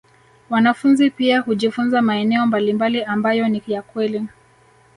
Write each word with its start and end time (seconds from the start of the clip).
Wanafunzi 0.49 1.09
pia 1.09 1.39
hujifunza 1.39 2.01
maeneo 2.01 2.45
mbalimbali 2.47 3.03
ambayo 3.03 3.47
ni 3.47 3.63
ya 3.67 3.81
kweli 3.81 4.27